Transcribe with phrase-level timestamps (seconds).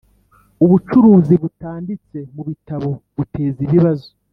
[0.63, 4.09] Ubucuruzi butanditse mu bitabo buteza ibibazo